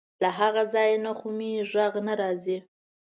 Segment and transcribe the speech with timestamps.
[0.21, 2.57] له هغه ځای نه خو مې غږ نه راځي.